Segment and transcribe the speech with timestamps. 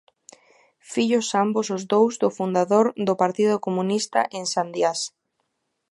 [0.91, 4.99] Fillos ambos os dous do fundador do Partido Comunista en Sandiás.